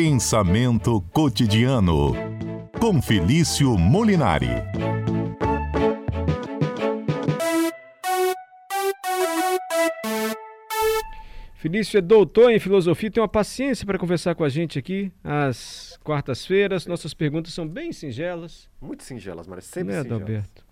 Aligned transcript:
Pensamento 0.00 1.00
cotidiano 1.12 2.12
com 2.78 3.02
Felício 3.02 3.76
Molinari. 3.76 4.46
Felício 11.56 11.98
é 11.98 12.00
doutor 12.00 12.52
em 12.52 12.60
filosofia, 12.60 13.10
tem 13.10 13.20
uma 13.20 13.28
paciência 13.28 13.84
para 13.84 13.98
conversar 13.98 14.36
com 14.36 14.44
a 14.44 14.48
gente 14.48 14.78
aqui 14.78 15.10
às 15.24 15.98
quartas-feiras. 16.04 16.86
Nossas 16.86 17.12
perguntas 17.12 17.52
são 17.52 17.66
bem 17.66 17.92
singelas. 17.92 18.70
Muito 18.80 19.02
singelas, 19.02 19.48
mas 19.48 19.64
sempre 19.64 19.94
né, 19.94 20.02
singelas. 20.02 20.22
Adalberto? 20.22 20.64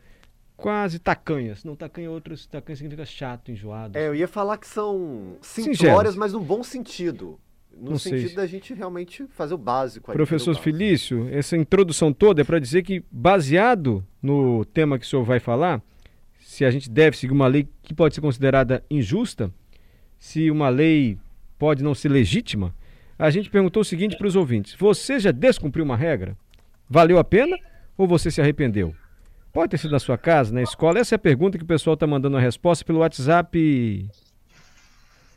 Quase 0.57 1.01
tacanhas. 1.01 1.65
Não, 1.65 1.75
tacanha 1.75 2.07
é 2.07 2.11
outros, 2.11 2.47
tacanha 2.47 2.77
significa 2.77 3.05
chato, 3.05 3.51
enjoado. 3.51 3.99
É, 3.99 4.07
eu 4.07 4.15
ia 4.15 4.29
falar 4.29 4.57
que 4.57 4.69
são 4.69 5.37
simplórias, 5.43 5.79
Singelas. 5.79 6.17
mas 6.17 6.33
num 6.33 6.45
bom 6.45 6.63
sentido. 6.63 7.41
No 7.79 7.91
Não 7.91 7.99
sei 7.99 8.13
sentido 8.13 8.31
se- 8.31 8.37
da 8.37 8.47
gente 8.47 8.73
realmente 8.73 9.27
fazer 9.29 9.53
o 9.55 9.59
básico. 9.59 10.11
aí, 10.11 10.17
Professor 10.17 10.53
básico. 10.55 10.65
Felício, 10.65 11.29
essa 11.31 11.57
introdução 11.57 12.13
toda 12.13 12.41
é 12.41 12.45
para 12.45 12.59
dizer 12.59 12.83
que, 12.83 13.05
baseado 13.11 14.03
no 14.23 14.65
tema 14.65 14.99
que 14.99 15.05
o 15.05 15.09
senhor 15.09 15.25
vai 15.25 15.39
falar, 15.39 15.83
se 16.41 16.65
a 16.65 16.71
gente 16.71 16.89
deve 16.91 17.17
seguir 17.17 17.33
uma 17.33 17.47
lei 17.47 17.69
que 17.83 17.93
pode 17.95 18.15
ser 18.15 18.21
considerada 18.23 18.83
injusta, 18.91 19.53
se 20.19 20.51
uma 20.51 20.71
lei 20.71 21.19
pode 21.59 21.83
não 21.85 21.95
ser 21.95 22.09
legítima, 22.09 22.75
a 23.19 23.29
gente 23.31 23.51
perguntou 23.51 23.83
o 23.83 23.85
seguinte 23.85 24.17
para 24.17 24.27
os 24.27 24.37
ouvintes: 24.37 24.75
Você 24.79 25.19
já 25.21 25.31
descumpriu 25.31 25.85
uma 25.85 25.97
regra? 25.97 26.37
Valeu 26.89 27.19
a 27.19 27.25
pena 27.25 27.57
ou 27.97 28.07
você 28.07 28.31
se 28.31 28.41
arrependeu? 28.41 28.95
Pode 29.53 29.71
ter 29.71 29.79
sido 29.79 29.91
na 29.91 29.99
sua 29.99 30.17
casa, 30.17 30.53
na 30.55 30.63
escola? 30.63 30.99
Essa 30.99 31.15
é 31.15 31.17
a 31.17 31.19
pergunta 31.19 31.59
que 31.59 31.65
o 31.65 31.67
pessoal 31.67 31.95
está 31.95 32.07
mandando 32.07 32.37
a 32.37 32.41
resposta 32.41 32.85
pelo 32.85 33.01
WhatsApp 33.01 34.09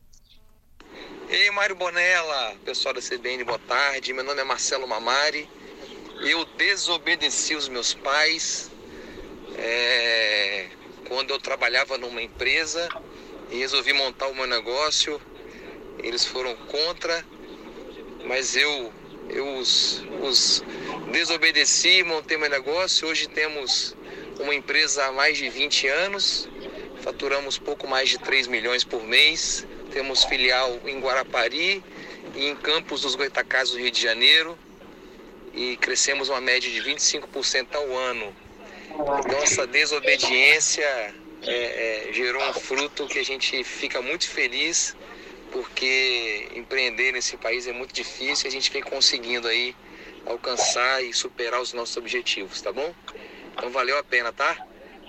Ei, 1.27 1.49
Mário 1.51 1.75
Bonella, 1.75 2.53
pessoal 2.63 2.93
da 2.93 3.01
CBN, 3.01 3.43
boa 3.43 3.59
tarde. 3.59 4.13
Meu 4.13 4.23
nome 4.23 4.39
é 4.39 4.43
Marcelo 4.43 4.87
Mamari. 4.87 5.49
Eu 6.21 6.45
desobedeci 6.57 7.55
os 7.55 7.67
meus 7.67 7.93
pais 7.93 8.71
é, 9.57 10.67
quando 11.07 11.31
eu 11.31 11.39
trabalhava 11.39 11.97
numa 11.97 12.21
empresa 12.21 12.87
e 13.51 13.57
resolvi 13.57 13.93
montar 13.93 14.27
o 14.27 14.35
meu 14.35 14.47
negócio. 14.47 15.21
Eles 15.99 16.25
foram 16.25 16.55
contra, 16.55 17.25
mas 18.25 18.55
eu, 18.55 18.93
eu 19.29 19.55
os, 19.57 20.03
os 20.21 20.63
desobedeci, 21.11 22.03
montei 22.03 22.37
meu 22.37 22.49
negócio. 22.49 23.07
Hoje 23.07 23.27
temos 23.27 23.95
uma 24.39 24.53
empresa 24.55 25.05
há 25.05 25.11
mais 25.11 25.37
de 25.37 25.49
20 25.49 25.87
anos, 25.87 26.47
faturamos 27.01 27.57
pouco 27.57 27.87
mais 27.87 28.09
de 28.09 28.17
3 28.19 28.47
milhões 28.47 28.83
por 28.83 29.03
mês. 29.03 29.65
Temos 29.91 30.23
filial 30.23 30.79
em 30.85 30.99
Guarapari 30.99 31.83
e 32.35 32.45
em 32.45 32.55
Campos 32.55 33.01
dos 33.01 33.15
Goitacazes, 33.15 33.73
do 33.73 33.79
Rio 33.79 33.89
de 33.89 34.01
Janeiro. 34.01 34.57
E 35.53 35.75
crescemos 35.77 36.29
uma 36.29 36.39
média 36.39 36.69
de 36.69 36.79
25% 36.79 37.73
ao 37.73 37.97
ano. 37.97 38.35
Essa 39.41 39.65
desobediência 39.65 41.13
é, 41.43 42.09
é, 42.09 42.13
gerou 42.13 42.41
um 42.49 42.53
fruto 42.53 43.07
que 43.07 43.19
a 43.19 43.23
gente 43.23 43.63
fica 43.63 44.01
muito 44.01 44.27
feliz, 44.27 44.95
porque 45.51 46.49
empreender 46.55 47.11
nesse 47.11 47.37
país 47.37 47.67
é 47.67 47.73
muito 47.73 47.93
difícil 47.93 48.45
e 48.45 48.47
a 48.47 48.51
gente 48.51 48.71
vem 48.71 48.81
conseguindo 48.81 49.47
aí 49.47 49.75
alcançar 50.25 51.03
e 51.03 51.13
superar 51.13 51.61
os 51.61 51.73
nossos 51.73 51.95
objetivos, 51.97 52.61
tá 52.61 52.71
bom? 52.71 52.93
Então, 53.53 53.69
valeu 53.71 53.97
a 53.97 54.03
pena, 54.03 54.31
tá? 54.31 54.65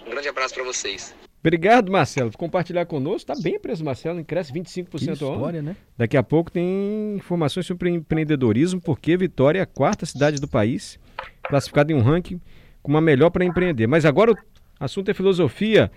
Um 0.07 0.11
grande 0.11 0.29
abraço 0.29 0.55
para 0.55 0.65
vocês. 0.65 1.15
Obrigado, 1.41 1.91
Marcelo, 1.91 2.31
por 2.31 2.37
compartilhar 2.37 2.85
conosco. 2.85 3.33
Está 3.33 3.35
bem 3.43 3.59
preso, 3.59 3.83
Marcelo, 3.83 4.23
cresce 4.25 4.53
25% 4.53 5.23
ao 5.23 5.29
ano. 5.29 5.37
história, 5.37 5.63
né? 5.63 5.77
Daqui 5.97 6.17
a 6.17 6.23
pouco 6.23 6.51
tem 6.51 7.17
informações 7.17 7.67
sobre 7.67 7.91
empreendedorismo, 7.91 8.81
porque 8.81 9.17
Vitória 9.17 9.59
é 9.59 9.63
a 9.63 9.67
quarta 9.67 10.05
cidade 10.05 10.39
do 10.39 10.47
país, 10.47 10.99
classificada 11.43 11.93
em 11.93 11.95
um 11.95 12.03
ranking 12.03 12.41
como 12.83 12.97
a 12.97 13.01
melhor 13.01 13.31
para 13.31 13.45
empreender. 13.45 13.87
Mas 13.87 14.05
agora 14.05 14.33
o 14.33 14.37
assunto 14.81 15.11
é 15.11 15.15
filosofia. 15.15 15.93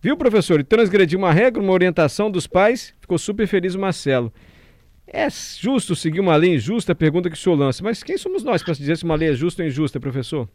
Viu, 0.00 0.16
professor? 0.16 0.62
Transgrediu 0.62 1.18
uma 1.18 1.32
regra, 1.32 1.60
uma 1.60 1.72
orientação 1.72 2.30
dos 2.30 2.46
pais. 2.46 2.94
Ficou 3.00 3.18
super 3.18 3.46
feliz 3.48 3.74
o 3.74 3.80
Marcelo. 3.80 4.32
É 5.06 5.28
justo 5.30 5.96
seguir 5.96 6.20
uma 6.20 6.36
lei 6.36 6.56
injusta? 6.56 6.94
Pergunta 6.94 7.30
que 7.30 7.36
o 7.36 7.38
senhor 7.38 7.56
lança. 7.56 7.82
Mas 7.82 8.02
quem 8.02 8.18
somos 8.18 8.44
nós 8.44 8.62
para 8.62 8.74
dizer 8.74 8.96
se 8.96 9.04
uma 9.04 9.14
lei 9.14 9.30
é 9.30 9.34
justa 9.34 9.62
ou 9.62 9.68
injusta, 9.68 9.98
professor? 9.98 10.48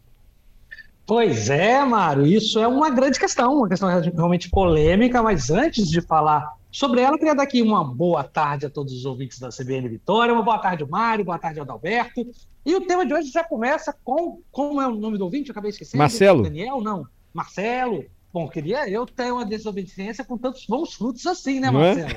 Pois 1.05 1.49
é, 1.49 1.83
Mário, 1.83 2.25
isso 2.25 2.59
é 2.59 2.67
uma 2.67 2.89
grande 2.89 3.19
questão, 3.19 3.57
uma 3.57 3.67
questão 3.67 3.89
realmente 3.89 4.49
polêmica, 4.49 5.21
mas 5.21 5.49
antes 5.49 5.89
de 5.89 5.99
falar 5.99 6.53
sobre 6.71 7.01
ela, 7.01 7.15
eu 7.15 7.19
queria 7.19 7.35
dar 7.35 7.43
aqui 7.43 7.61
uma 7.61 7.83
boa 7.83 8.23
tarde 8.23 8.65
a 8.65 8.69
todos 8.69 8.93
os 8.93 9.03
ouvintes 9.03 9.39
da 9.39 9.49
CBN 9.49 9.89
Vitória, 9.89 10.33
uma 10.33 10.43
boa 10.43 10.59
tarde, 10.59 10.85
Mário, 10.85 11.25
boa 11.25 11.39
tarde, 11.39 11.59
Adalberto. 11.59 12.25
E 12.65 12.75
o 12.75 12.81
tema 12.81 13.05
de 13.05 13.13
hoje 13.13 13.31
já 13.31 13.43
começa 13.43 13.93
com. 14.03 14.41
Como 14.51 14.79
é 14.79 14.87
o 14.87 14.95
nome 14.95 15.17
do 15.17 15.25
ouvinte? 15.25 15.49
Eu 15.49 15.53
acabei 15.53 15.71
esquecendo. 15.71 15.97
Marcelo. 15.97 16.43
Daniel, 16.43 16.79
não. 16.79 17.05
Marcelo. 17.33 18.05
Bom, 18.33 18.47
queria 18.47 18.89
eu 18.89 19.05
ter 19.05 19.31
uma 19.31 19.45
desobediência 19.45 20.23
com 20.23 20.37
tantos 20.37 20.65
bons 20.65 20.93
frutos 20.93 21.25
assim, 21.27 21.59
né, 21.59 21.67
é? 21.67 21.71
Marcelo? 21.71 22.07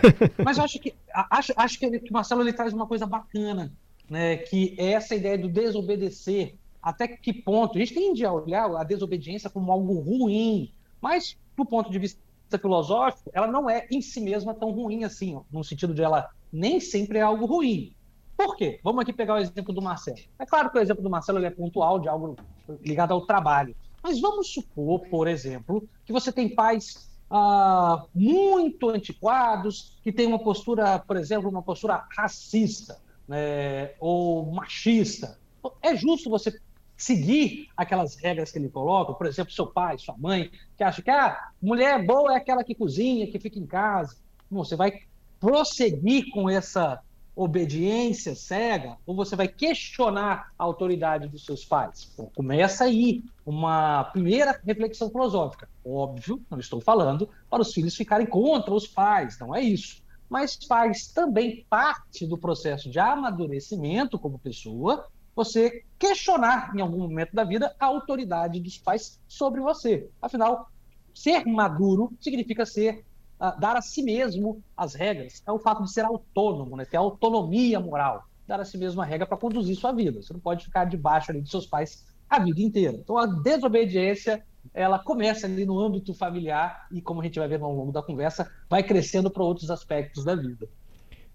Mas 0.44 0.58
eu 0.58 0.64
acho 0.64 0.78
que 0.78 0.94
acho, 1.12 1.52
acho 1.56 1.78
que, 1.78 1.86
o 1.86 2.12
Marcelo 2.12 2.42
ele 2.42 2.52
traz 2.52 2.72
uma 2.72 2.86
coisa 2.86 3.04
bacana, 3.04 3.72
né? 4.08 4.36
Que 4.36 4.76
é 4.78 4.92
essa 4.92 5.14
ideia 5.14 5.36
do 5.36 5.48
desobedecer. 5.48 6.54
Até 6.80 7.08
que 7.08 7.32
ponto? 7.32 7.76
A 7.76 7.80
gente 7.80 7.94
tende 7.94 8.24
a 8.24 8.32
olhar 8.32 8.70
a 8.76 8.84
desobediência 8.84 9.50
como 9.50 9.72
algo 9.72 9.98
ruim, 10.00 10.72
mas 11.00 11.36
do 11.56 11.64
ponto 11.64 11.90
de 11.90 11.98
vista 11.98 12.20
filosófico, 12.58 13.30
ela 13.32 13.46
não 13.46 13.68
é 13.68 13.86
em 13.90 14.00
si 14.00 14.20
mesma 14.20 14.54
tão 14.54 14.70
ruim 14.70 15.02
assim, 15.02 15.34
ó, 15.34 15.42
no 15.50 15.64
sentido 15.64 15.92
de 15.92 16.02
ela 16.02 16.30
nem 16.52 16.78
sempre 16.78 17.18
é 17.18 17.22
algo 17.22 17.46
ruim. 17.46 17.94
Por 18.36 18.56
quê? 18.56 18.80
Vamos 18.82 19.02
aqui 19.02 19.12
pegar 19.12 19.34
o 19.34 19.38
exemplo 19.38 19.72
do 19.72 19.82
Marcelo. 19.82 20.18
É 20.38 20.46
claro 20.46 20.70
que 20.70 20.78
o 20.78 20.80
exemplo 20.80 21.02
do 21.02 21.10
Marcelo 21.10 21.44
é 21.44 21.50
pontual 21.50 21.98
de 21.98 22.08
algo 22.08 22.36
ligado 22.82 23.12
ao 23.12 23.26
trabalho. 23.26 23.74
Mas 24.04 24.20
vamos 24.20 24.52
supor, 24.52 25.00
por 25.08 25.26
exemplo, 25.26 25.88
que 26.04 26.12
você 26.12 26.30
tem 26.30 26.54
pais 26.54 27.10
ah, 27.30 28.04
muito 28.14 28.90
antiquados, 28.90 29.98
que 30.04 30.12
têm 30.12 30.26
uma 30.26 30.38
postura, 30.38 30.98
por 30.98 31.16
exemplo, 31.16 31.48
uma 31.48 31.62
postura 31.62 32.06
racista 32.14 33.00
né, 33.26 33.94
ou 33.98 34.52
machista. 34.52 35.38
É 35.80 35.96
justo 35.96 36.28
você 36.28 36.54
seguir 36.94 37.70
aquelas 37.74 38.14
regras 38.16 38.52
que 38.52 38.58
ele 38.58 38.68
coloca, 38.68 39.14
por 39.14 39.26
exemplo, 39.26 39.50
seu 39.54 39.66
pai, 39.66 39.96
sua 39.96 40.14
mãe, 40.18 40.50
que 40.76 40.84
acha 40.84 41.00
que 41.00 41.10
a 41.10 41.48
mulher 41.62 42.04
boa 42.04 42.34
é 42.34 42.36
aquela 42.36 42.62
que 42.62 42.74
cozinha, 42.74 43.26
que 43.26 43.40
fica 43.40 43.58
em 43.58 43.66
casa. 43.66 44.18
Você 44.50 44.76
vai 44.76 45.00
prosseguir 45.40 46.30
com 46.30 46.50
essa 46.50 47.00
obediência 47.36 48.34
cega 48.34 48.96
ou 49.04 49.14
você 49.14 49.34
vai 49.34 49.48
questionar 49.48 50.52
a 50.58 50.64
autoridade 50.64 51.28
dos 51.28 51.44
seus 51.44 51.64
pais? 51.64 52.12
Bom, 52.16 52.30
começa 52.34 52.84
aí 52.84 53.24
uma 53.44 54.04
primeira 54.04 54.60
reflexão 54.64 55.10
filosófica. 55.10 55.68
Óbvio, 55.84 56.40
não 56.50 56.58
estou 56.58 56.80
falando 56.80 57.28
para 57.50 57.62
os 57.62 57.72
filhos 57.72 57.96
ficarem 57.96 58.26
contra 58.26 58.72
os 58.72 58.86
pais, 58.86 59.38
não 59.38 59.54
é 59.54 59.60
isso. 59.60 60.02
Mas 60.28 60.58
faz 60.66 61.08
também 61.08 61.66
parte 61.68 62.26
do 62.26 62.38
processo 62.38 62.90
de 62.90 62.98
amadurecimento 62.98 64.18
como 64.18 64.38
pessoa 64.38 65.06
você 65.34 65.84
questionar 65.98 66.72
em 66.74 66.80
algum 66.80 66.98
momento 66.98 67.34
da 67.34 67.44
vida 67.44 67.74
a 67.78 67.86
autoridade 67.86 68.60
dos 68.60 68.78
pais 68.78 69.20
sobre 69.26 69.60
você. 69.60 70.08
Afinal, 70.22 70.70
ser 71.12 71.44
maduro 71.44 72.12
significa 72.20 72.64
ser 72.64 73.04
dar 73.38 73.76
a 73.76 73.82
si 73.82 74.02
mesmo 74.02 74.62
as 74.76 74.94
regras. 74.94 75.42
É 75.46 75.52
o 75.52 75.58
fato 75.58 75.82
de 75.82 75.92
ser 75.92 76.04
autônomo, 76.04 76.76
né? 76.76 76.84
ter 76.84 76.96
autonomia 76.96 77.80
moral. 77.80 78.24
Dar 78.46 78.60
a 78.60 78.64
si 78.64 78.76
mesmo 78.76 79.00
a 79.00 79.04
regra 79.04 79.26
para 79.26 79.36
conduzir 79.36 79.76
sua 79.76 79.92
vida. 79.92 80.22
Você 80.22 80.32
não 80.32 80.40
pode 80.40 80.64
ficar 80.64 80.84
debaixo 80.84 81.30
ali, 81.30 81.40
dos 81.40 81.50
seus 81.50 81.66
pais 81.66 82.04
a 82.28 82.38
vida 82.38 82.60
inteira. 82.60 82.96
Então, 82.96 83.18
a 83.18 83.26
desobediência 83.26 84.42
ela 84.72 84.98
começa 84.98 85.46
ali 85.46 85.66
no 85.66 85.78
âmbito 85.78 86.14
familiar 86.14 86.86
e, 86.90 87.00
como 87.00 87.20
a 87.20 87.24
gente 87.24 87.38
vai 87.38 87.48
ver 87.48 87.60
ao 87.60 87.74
longo 87.74 87.92
da 87.92 88.02
conversa, 88.02 88.50
vai 88.68 88.82
crescendo 88.82 89.30
para 89.30 89.42
outros 89.42 89.70
aspectos 89.70 90.24
da 90.24 90.34
vida. 90.34 90.68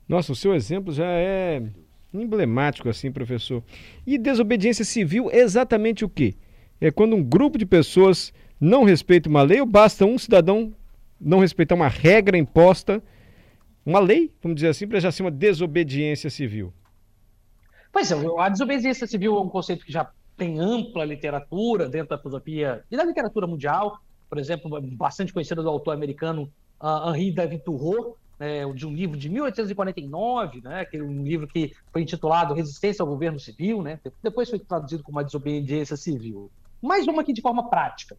Nossa, 0.08 0.32
o 0.32 0.36
seu 0.36 0.56
exemplo 0.56 0.92
já 0.92 1.06
é 1.06 1.62
emblemático 2.14 2.90
assim, 2.90 3.12
professor. 3.12 3.64
E 4.06 4.18
desobediência 4.18 4.84
civil 4.84 5.30
é 5.32 5.40
exatamente 5.40 6.04
o 6.04 6.10
quê? 6.10 6.36
É 6.82 6.90
quando 6.90 7.16
um 7.16 7.24
grupo 7.24 7.58
de 7.58 7.66
pessoas 7.66 8.34
não 8.60 8.84
respeita 8.84 9.30
uma 9.30 9.44
lei 9.44 9.62
ou 9.62 9.68
basta 9.68 10.06
um 10.06 10.18
cidadão 10.18 10.74
não 11.20 11.40
respeitar 11.40 11.76
uma 11.76 11.88
regra 11.88 12.38
imposta, 12.38 13.04
uma 13.86 14.00
lei, 14.00 14.32
vamos 14.42 14.56
dizer 14.56 14.70
assim, 14.70 14.88
para 14.88 15.00
já 15.00 15.12
ser 15.12 15.24
uma 15.24 15.32
desobediência 15.32 16.30
civil. 16.30 16.74
Pois 17.92 18.12
é, 18.12 18.16
a 18.38 18.50
desobediência 18.50 19.08
civil 19.08 19.38
é 19.38 19.42
um 19.42 19.50
conceito 19.50 19.86
que 19.86 19.92
já 19.92 20.10
tem 20.38 20.60
ampla 20.60 21.04
literatura 21.04 21.90
dentro 21.90 22.10
da 22.10 22.18
filosofia 22.18 22.84
e 22.90 22.96
da 22.96 23.04
literatura 23.04 23.46
mundial. 23.46 24.00
Por 24.30 24.38
exemplo, 24.38 24.80
bastante 24.82 25.34
conhecida 25.34 25.62
do 25.62 25.70
autor 25.70 25.94
americano 25.94 26.52
uh, 26.80 27.14
Henri 27.14 27.32
David 27.32 27.64
Thoreau, 27.64 28.16
é, 28.40 28.66
de 28.72 28.88
um 28.88 28.94
livro 28.94 29.18
de 29.18 29.28
1849, 29.28 30.62
né, 30.62 30.86
que 30.86 30.98
é 30.98 31.04
um 31.04 31.24
livro 31.24 31.46
que 31.48 31.74
foi 31.92 32.02
intitulado 32.02 32.54
Resistência 32.54 33.04
ao 33.04 33.08
Governo 33.08 33.40
Civil, 33.40 33.82
né, 33.82 34.00
depois 34.24 34.50
foi 34.50 34.60
traduzido 34.60 35.04
como 35.04 35.20
a 35.20 35.24
desobediência 35.24 35.98
civil. 35.98 36.50
Mais 36.82 37.06
uma 37.06 37.22
aqui 37.22 37.34
de 37.34 37.42
forma 37.42 37.70
prática. 37.70 38.16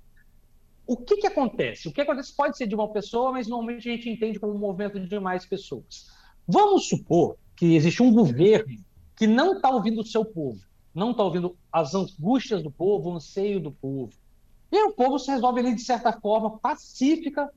O 0.91 0.97
que, 0.97 1.19
que 1.19 1.27
acontece? 1.29 1.87
O 1.87 1.93
que 1.93 2.01
acontece 2.01 2.35
pode 2.35 2.57
ser 2.57 2.67
de 2.67 2.75
uma 2.75 2.89
pessoa, 2.89 3.31
mas 3.31 3.47
normalmente 3.47 3.89
a 3.89 3.93
gente 3.93 4.11
entende 4.11 4.41
como 4.41 4.55
um 4.55 4.59
movimento 4.59 4.99
de 4.99 5.21
mais 5.21 5.47
pessoas. 5.47 6.11
Vamos 6.49 6.89
supor 6.89 7.37
que 7.55 7.77
existe 7.77 8.03
um 8.03 8.13
governo 8.13 8.77
que 9.15 9.25
não 9.25 9.53
está 9.55 9.71
ouvindo 9.71 10.01
o 10.01 10.05
seu 10.05 10.25
povo, 10.25 10.59
não 10.93 11.13
está 11.13 11.23
ouvindo 11.23 11.57
as 11.71 11.95
angústias 11.95 12.61
do 12.61 12.73
povo, 12.73 13.09
o 13.09 13.15
anseio 13.15 13.61
do 13.61 13.71
povo. 13.71 14.13
E 14.73 14.79
aí 14.79 14.83
o 14.83 14.93
povo 14.93 15.17
se 15.17 15.31
resolve 15.31 15.61
ali, 15.61 15.77
de 15.77 15.83
certa 15.83 16.13
forma, 16.13 16.59
pacífica, 16.59 17.49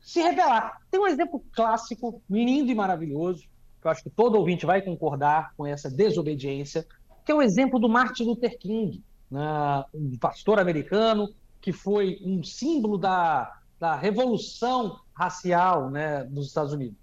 se 0.00 0.22
rebelar. 0.22 0.80
Tem 0.90 0.98
um 0.98 1.06
exemplo 1.06 1.44
clássico, 1.52 2.22
lindo 2.30 2.72
e 2.72 2.74
maravilhoso, 2.74 3.42
que 3.78 3.88
eu 3.88 3.90
acho 3.90 4.02
que 4.02 4.08
todo 4.08 4.36
ouvinte 4.36 4.64
vai 4.64 4.80
concordar 4.80 5.52
com 5.54 5.66
essa 5.66 5.90
desobediência, 5.90 6.86
que 7.26 7.30
é 7.30 7.34
o 7.34 7.42
exemplo 7.42 7.78
do 7.78 7.90
Martin 7.90 8.24
Luther 8.24 8.58
King, 8.58 9.04
né? 9.30 9.84
um 9.92 10.16
pastor 10.16 10.58
americano 10.58 11.28
que 11.60 11.72
foi 11.72 12.18
um 12.24 12.42
símbolo 12.42 12.96
da, 12.96 13.60
da 13.78 13.94
revolução 13.94 14.98
racial 15.14 15.90
né, 15.90 16.24
dos 16.24 16.48
Estados 16.48 16.72
Unidos. 16.72 16.96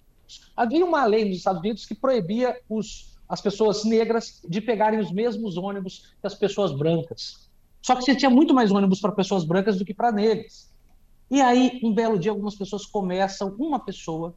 Havia 0.56 0.86
uma 0.86 1.06
lei 1.06 1.26
nos 1.26 1.38
Estados 1.38 1.62
Unidos 1.62 1.86
que 1.86 1.96
proibia 1.96 2.60
os, 2.68 3.18
as 3.30 3.42
pessoas 3.42 3.84
negras 3.84 4.42
de 4.48 4.60
pegarem 4.60 5.00
os 5.00 5.12
mesmos 5.12 5.58
ônibus 5.58 6.14
que 6.20 6.28
as 6.28 6.36
pessoas 6.36 6.72
brancas. 6.72 7.50
Só 7.82 7.96
que 7.96 8.02
você 8.02 8.16
tinha 8.16 8.30
muito 8.30 8.54
mais 8.54 8.72
ônibus 8.72 9.00
para 9.00 9.12
pessoas 9.12 9.46
brancas 9.46 9.78
do 9.78 9.86
que 9.86 9.94
para 9.94 10.12
negras. 10.12 10.74
E 11.30 11.42
aí, 11.42 11.80
um 11.84 11.94
belo 11.94 12.18
dia, 12.18 12.32
algumas 12.32 12.56
pessoas 12.56 12.86
começam, 12.86 13.56
uma 13.60 13.80
pessoa 13.80 14.34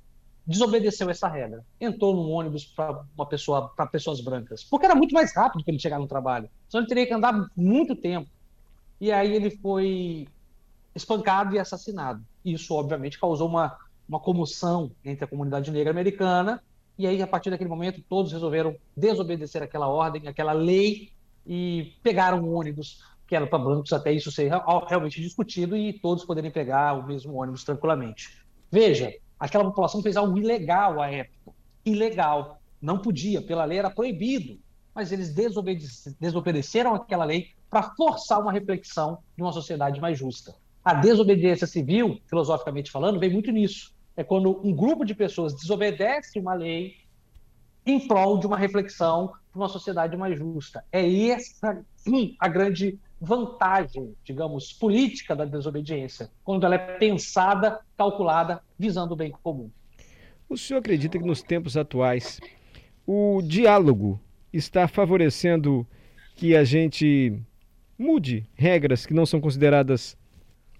desobedeceu 0.46 1.08
essa 1.08 1.28
regra, 1.28 1.64
entrou 1.80 2.14
num 2.14 2.30
ônibus 2.30 2.64
para 2.64 3.04
uma 3.16 3.26
pessoa, 3.26 3.68
para 3.68 3.86
pessoas 3.86 4.20
brancas, 4.20 4.64
porque 4.64 4.86
era 4.86 4.94
muito 4.94 5.14
mais 5.14 5.34
rápido 5.34 5.62
para 5.62 5.72
ele 5.72 5.80
chegar 5.80 5.98
no 5.98 6.08
trabalho. 6.08 6.50
Senão 6.68 6.82
ele 6.82 6.88
teria 6.88 7.06
que 7.06 7.14
andar 7.14 7.48
muito 7.56 7.94
tempo. 7.94 8.28
E 9.00 9.10
aí 9.10 9.34
ele 9.34 9.50
foi 9.50 10.28
espancado 10.94 11.54
e 11.54 11.58
assassinado. 11.58 12.22
Isso, 12.44 12.74
obviamente, 12.74 13.18
causou 13.18 13.48
uma, 13.48 13.78
uma 14.08 14.20
comoção 14.20 14.90
entre 15.04 15.24
a 15.24 15.28
comunidade 15.28 15.70
negra 15.70 15.90
americana. 15.90 16.62
E 16.98 17.06
aí, 17.06 17.22
a 17.22 17.26
partir 17.26 17.50
daquele 17.50 17.70
momento, 17.70 18.02
todos 18.08 18.32
resolveram 18.32 18.76
desobedecer 18.96 19.62
aquela 19.62 19.88
ordem, 19.88 20.28
aquela 20.28 20.52
lei, 20.52 21.12
e 21.46 21.94
pegaram 22.02 22.40
um 22.40 22.54
ônibus 22.54 23.02
que 23.26 23.36
era 23.36 23.46
para 23.46 23.58
brancos, 23.60 23.92
até 23.92 24.12
isso 24.12 24.30
ser 24.32 24.50
realmente 24.88 25.20
discutido 25.22 25.76
e 25.76 25.92
todos 25.92 26.24
poderem 26.24 26.50
pegar 26.50 26.94
o 26.94 27.06
mesmo 27.06 27.40
ônibus 27.40 27.62
tranquilamente. 27.62 28.44
Veja, 28.70 29.14
aquela 29.38 29.64
população 29.64 30.02
fez 30.02 30.16
algo 30.16 30.36
ilegal 30.36 31.00
à 31.00 31.08
época. 31.10 31.52
Ilegal. 31.84 32.60
Não 32.82 32.98
podia, 32.98 33.40
pela 33.40 33.64
lei 33.64 33.78
era 33.78 33.88
proibido. 33.88 34.58
Mas 34.92 35.12
eles 35.12 35.32
desobedeceram 35.32 36.94
aquela 36.94 37.24
lei 37.24 37.52
para 37.70 37.94
forçar 37.94 38.40
uma 38.40 38.52
reflexão 38.52 39.18
de 39.36 39.42
uma 39.42 39.52
sociedade 39.52 40.00
mais 40.00 40.18
justa. 40.18 40.54
A 40.84 40.94
desobediência 40.94 41.66
civil, 41.66 42.20
filosoficamente 42.26 42.90
falando, 42.90 43.20
vem 43.20 43.30
muito 43.30 43.52
nisso. 43.52 43.94
É 44.16 44.24
quando 44.24 44.60
um 44.66 44.74
grupo 44.74 45.04
de 45.04 45.14
pessoas 45.14 45.54
desobedece 45.54 46.38
uma 46.38 46.52
lei 46.52 46.96
em 47.86 48.06
prol 48.06 48.38
de 48.38 48.46
uma 48.46 48.58
reflexão 48.58 49.28
para 49.52 49.60
uma 49.60 49.68
sociedade 49.68 50.16
mais 50.16 50.36
justa. 50.38 50.84
É 50.90 51.28
essa 51.28 51.84
sim, 51.96 52.34
a 52.38 52.48
grande 52.48 52.98
vantagem, 53.20 54.14
digamos, 54.24 54.72
política 54.72 55.36
da 55.36 55.44
desobediência, 55.44 56.30
quando 56.42 56.64
ela 56.64 56.74
é 56.74 56.98
pensada, 56.98 57.80
calculada, 57.96 58.62
visando 58.78 59.12
o 59.12 59.16
bem 59.16 59.30
comum. 59.30 59.70
O 60.48 60.56
senhor 60.56 60.80
acredita 60.80 61.18
que 61.18 61.24
nos 61.24 61.42
tempos 61.42 61.76
atuais 61.76 62.40
o 63.06 63.40
diálogo 63.42 64.20
está 64.52 64.88
favorecendo 64.88 65.86
que 66.34 66.56
a 66.56 66.64
gente 66.64 67.40
mude 68.00 68.46
regras 68.54 69.04
que 69.04 69.12
não 69.12 69.26
são 69.26 69.40
consideradas 69.40 70.16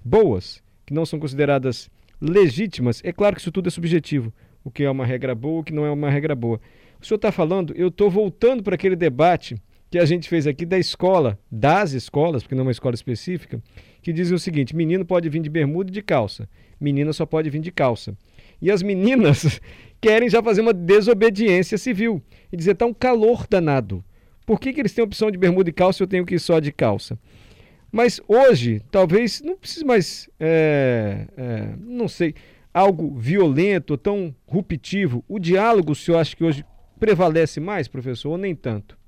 boas, 0.03 0.63
que 0.87 0.95
não 0.95 1.05
são 1.05 1.21
consideradas 1.21 1.91
legítimas. 2.21 3.03
É 3.05 3.13
claro 3.13 3.37
que 3.37 3.43
isso 3.43 3.53
tudo 3.53 3.69
é 3.69 3.71
subjetivo. 3.71 4.33
O 4.65 4.71
que 4.71 4.85
é 4.85 4.91
uma 4.91 5.05
regra 5.05 5.35
boa, 5.35 5.61
o 5.61 5.65
que 5.65 5.73
não 5.73 5.85
é 5.85 5.91
uma 5.91 6.11
regra 6.11 6.35
boa. 6.35 6.61
O 7.01 7.05
senhor 7.05 7.17
está 7.17 7.31
falando, 7.31 7.75
eu 7.77 7.89
estou 7.89 8.11
voltando 8.11 8.63
para 8.63 8.75
aquele 8.75 8.97
debate 8.97 9.57
que 9.91 9.99
a 9.99 10.05
gente 10.05 10.29
fez 10.29 10.47
aqui 10.47 10.65
da 10.65 10.79
escola, 10.79 11.39
das 11.51 11.93
escolas, 11.93 12.43
porque 12.43 12.55
não 12.55 12.63
é 12.63 12.67
uma 12.67 12.71
escola 12.71 12.95
específica, 12.95 13.63
que 14.03 14.13
dizem 14.13 14.35
o 14.35 14.39
seguinte: 14.39 14.75
menino 14.75 15.05
pode 15.05 15.29
vir 15.29 15.41
de 15.41 15.51
bermuda 15.51 15.91
e 15.91 15.93
de 15.93 16.03
calça, 16.03 16.49
menina 16.81 17.13
só 17.13 17.27
pode 17.27 17.51
vir 17.51 17.61
de 17.61 17.73
calça. 17.73 18.17
E 18.63 18.71
as 18.71 18.83
meninas 18.83 19.61
querem 20.01 20.29
já 20.29 20.43
fazer 20.43 20.61
uma 20.61 20.73
desobediência 20.73 21.77
civil 21.77 22.23
e 22.53 22.57
dizer: 22.57 22.73
está 22.73 22.87
um 22.87 22.95
calor 22.95 23.47
danado. 23.49 24.05
Por 24.51 24.59
que, 24.59 24.73
que 24.73 24.81
eles 24.81 24.93
têm 24.93 25.05
opção 25.05 25.31
de 25.31 25.39
bermuda 25.39 25.71
e 25.71 25.73
calça 25.73 26.03
e 26.03 26.05
eu 26.05 26.09
tenho 26.09 26.27
que 26.27 26.35
ir 26.35 26.41
só 26.41 26.59
de 26.59 26.73
calça? 26.73 27.17
Mas 27.93 28.21
hoje, 28.27 28.83
talvez 28.91 29.41
não 29.43 29.57
precise 29.57 29.85
mais, 29.85 30.29
é, 30.41 31.29
é, 31.37 31.75
não 31.79 32.09
sei, 32.09 32.35
algo 32.75 33.17
violento, 33.17 33.97
tão 33.97 34.35
ruptivo. 34.49 35.25
O 35.29 35.39
diálogo, 35.39 35.93
o 35.93 35.95
senhor 35.95 36.19
acha 36.19 36.35
que 36.35 36.43
hoje 36.43 36.67
prevalece 36.99 37.61
mais, 37.61 37.87
professor, 37.87 38.31
ou 38.31 38.37
nem 38.37 38.53
tanto? 38.53 38.99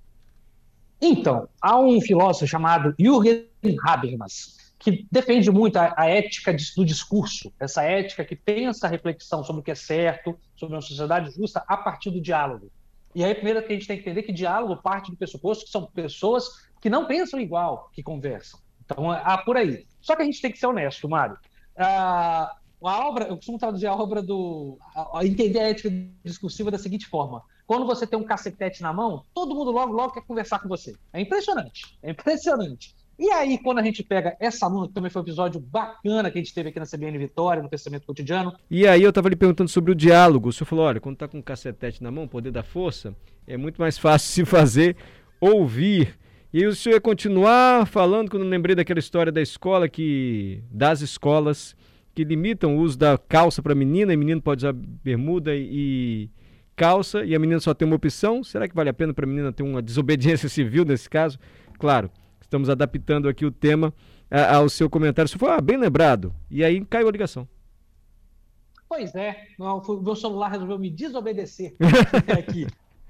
Então, 1.00 1.48
há 1.60 1.76
um 1.76 2.00
filósofo 2.00 2.46
chamado 2.46 2.94
Jürgen 2.96 3.44
Habermas, 3.84 4.56
que 4.78 5.04
defende 5.10 5.50
muito 5.50 5.76
a, 5.76 5.92
a, 5.96 6.06
ética 6.06 6.56
do 6.76 6.84
discurso, 6.84 7.52
essa 7.58 7.82
ética 7.82 8.24
que 8.24 8.36
pensa 8.36 8.86
a 8.86 8.90
reflexão 8.90 9.42
sobre 9.42 9.58
o 9.58 9.64
que 9.64 9.72
é 9.72 9.74
certo, 9.74 10.38
sobre 10.54 10.76
uma 10.76 10.82
sociedade 10.82 11.34
justa, 11.34 11.64
a 11.66 11.76
partir 11.76 12.12
do 12.12 12.20
diálogo. 12.20 12.70
E 13.14 13.24
aí, 13.24 13.34
primeiro 13.34 13.62
que 13.62 13.72
a 13.72 13.76
gente 13.76 13.86
tem 13.86 13.96
que 13.96 14.02
entender 14.02 14.22
que 14.22 14.32
diálogo 14.32 14.80
parte 14.80 15.10
do 15.10 15.16
pressuposto 15.16 15.64
que 15.64 15.70
são 15.70 15.86
pessoas 15.86 16.44
que 16.80 16.88
não 16.88 17.06
pensam 17.06 17.38
igual, 17.38 17.90
que 17.92 18.02
conversam. 18.02 18.58
Então, 18.84 19.10
há 19.10 19.38
por 19.38 19.56
aí. 19.56 19.86
Só 20.00 20.16
que 20.16 20.22
a 20.22 20.24
gente 20.24 20.40
tem 20.40 20.50
que 20.50 20.58
ser 20.58 20.66
honesto, 20.66 21.08
Mário. 21.08 21.36
Ah, 21.76 22.56
a 22.82 23.08
obra, 23.08 23.26
eu 23.26 23.36
costumo 23.36 23.58
traduzir 23.58 23.86
a 23.86 23.94
obra 23.94 24.22
do. 24.22 24.78
A, 24.94 25.20
a 25.20 25.26
entender 25.26 25.60
a 25.60 25.68
ética 25.68 25.90
discursiva 26.24 26.70
da 26.70 26.78
seguinte 26.78 27.06
forma: 27.06 27.42
quando 27.66 27.86
você 27.86 28.06
tem 28.06 28.18
um 28.18 28.24
cacetete 28.24 28.82
na 28.82 28.92
mão, 28.92 29.24
todo 29.32 29.54
mundo 29.54 29.70
logo, 29.70 29.92
logo 29.92 30.12
quer 30.12 30.22
conversar 30.22 30.58
com 30.58 30.68
você. 30.68 30.94
É 31.12 31.20
impressionante. 31.20 31.98
É 32.02 32.10
impressionante. 32.10 32.94
E 33.18 33.30
aí, 33.30 33.58
quando 33.58 33.78
a 33.78 33.82
gente 33.82 34.02
pega 34.02 34.36
essa 34.40 34.66
aluna, 34.66 34.88
que 34.88 34.94
também 34.94 35.10
foi 35.10 35.22
um 35.22 35.24
episódio 35.24 35.60
bacana 35.60 36.30
que 36.30 36.38
a 36.38 36.42
gente 36.42 36.54
teve 36.54 36.70
aqui 36.70 36.80
na 36.80 36.86
CBN 36.86 37.16
Vitória, 37.18 37.62
no 37.62 37.68
Pensamento 37.68 38.06
Cotidiano. 38.06 38.54
E 38.70 38.86
aí 38.86 39.02
eu 39.02 39.10
estava 39.10 39.28
lhe 39.28 39.36
perguntando 39.36 39.68
sobre 39.68 39.92
o 39.92 39.94
diálogo. 39.94 40.48
O 40.48 40.52
senhor 40.52 40.66
falou, 40.66 40.86
olha, 40.86 41.00
quando 41.00 41.14
está 41.14 41.28
com 41.28 41.38
um 41.38 41.42
cacetete 41.42 42.02
na 42.02 42.10
mão, 42.10 42.26
poder 42.26 42.50
da 42.50 42.62
força, 42.62 43.14
é 43.46 43.56
muito 43.56 43.80
mais 43.80 43.98
fácil 43.98 44.28
se 44.28 44.44
fazer 44.44 44.96
ouvir. 45.40 46.18
E 46.52 46.66
o 46.66 46.74
senhor 46.74 46.96
ia 46.96 47.00
continuar 47.00 47.86
falando, 47.86 48.30
quando 48.30 48.44
eu 48.44 48.48
lembrei 48.48 48.74
daquela 48.74 48.98
história 48.98 49.32
da 49.32 49.40
escola, 49.40 49.88
que 49.88 50.62
das 50.70 51.00
escolas 51.00 51.74
que 52.14 52.24
limitam 52.24 52.76
o 52.76 52.80
uso 52.80 52.98
da 52.98 53.16
calça 53.16 53.62
para 53.62 53.74
menina, 53.74 54.12
e 54.12 54.16
menino 54.16 54.40
pode 54.40 54.60
usar 54.60 54.72
bermuda 54.72 55.54
e 55.54 56.28
calça, 56.76 57.24
e 57.24 57.34
a 57.34 57.38
menina 57.38 57.60
só 57.60 57.72
tem 57.72 57.86
uma 57.86 57.96
opção. 57.96 58.44
Será 58.44 58.68
que 58.68 58.74
vale 58.74 58.90
a 58.90 58.94
pena 58.94 59.14
para 59.14 59.24
a 59.24 59.28
menina 59.28 59.52
ter 59.52 59.62
uma 59.62 59.80
desobediência 59.80 60.48
civil 60.50 60.84
nesse 60.84 61.08
caso? 61.08 61.38
Claro, 61.78 62.10
Estamos 62.52 62.68
adaptando 62.68 63.30
aqui 63.30 63.46
o 63.46 63.50
tema 63.50 63.94
ao 64.50 64.68
seu 64.68 64.90
comentário. 64.90 65.26
Você 65.26 65.38
foi 65.38 65.48
ah, 65.48 65.58
bem 65.58 65.78
lembrado. 65.78 66.34
E 66.50 66.62
aí 66.62 66.84
caiu 66.84 67.08
a 67.08 67.10
ligação. 67.10 67.48
Pois 68.86 69.14
é, 69.14 69.46
o 69.58 70.02
meu 70.02 70.14
celular 70.14 70.50
resolveu 70.50 70.78
me 70.78 70.90
desobedecer 70.90 71.74
aqui. 72.38 72.66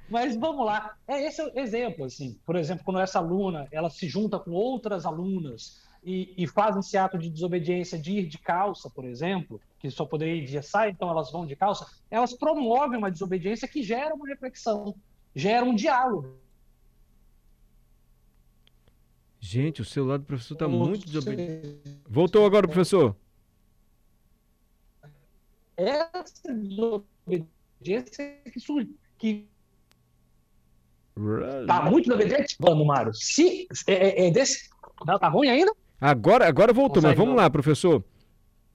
Mas 0.08 0.36
vamos 0.36 0.64
lá. 0.64 0.94
É 1.08 1.26
esse 1.26 1.40
é 1.40 1.44
o 1.44 1.58
exemplo, 1.58 2.04
assim. 2.04 2.38
Por 2.46 2.54
exemplo, 2.54 2.84
quando 2.84 3.00
essa 3.00 3.18
aluna 3.18 3.66
ela 3.72 3.90
se 3.90 4.08
junta 4.08 4.38
com 4.38 4.52
outras 4.52 5.04
alunas 5.04 5.82
e, 6.04 6.32
e 6.38 6.46
fazem 6.46 6.78
esse 6.78 6.96
ato 6.96 7.18
de 7.18 7.28
desobediência 7.28 7.98
de 7.98 8.12
ir 8.12 8.28
de 8.28 8.38
calça, 8.38 8.88
por 8.88 9.04
exemplo, 9.04 9.60
que 9.80 9.90
só 9.90 10.04
poderia 10.04 10.36
ir 10.36 10.44
de 10.44 10.62
saia, 10.62 10.92
então 10.92 11.10
elas 11.10 11.32
vão 11.32 11.44
de 11.44 11.56
calça, 11.56 11.84
elas 12.08 12.32
promovem 12.32 12.96
uma 12.96 13.10
desobediência 13.10 13.66
que 13.66 13.82
gera 13.82 14.14
uma 14.14 14.28
reflexão, 14.28 14.94
gera 15.34 15.64
um 15.64 15.74
diálogo. 15.74 16.40
Gente, 19.44 19.82
o 19.82 19.84
celular 19.84 20.18
do 20.18 20.24
professor 20.24 20.54
está 20.54 20.68
muito 20.68 21.04
desobediente. 21.04 21.80
Voltou 22.08 22.46
agora, 22.46 22.64
professor? 22.68 23.16
Essa 25.76 26.54
desobediência 26.54 28.38
que, 28.44 28.60
que 29.18 29.48
Tá 31.66 31.82
muito 31.90 32.04
desobediente? 32.04 32.56
Vamos, 32.60 32.86
Mário. 32.86 33.12
Se 33.12 33.66
é, 33.88 33.92
é, 33.92 34.28
é 34.28 34.30
desse. 34.30 34.70
Não, 35.04 35.18
tá 35.18 35.28
ruim 35.28 35.48
ainda? 35.48 35.74
Agora, 36.00 36.46
agora 36.46 36.72
voltou, 36.72 37.02
mas 37.02 37.16
vamos 37.16 37.34
não. 37.34 37.42
lá, 37.42 37.50
professor. 37.50 38.04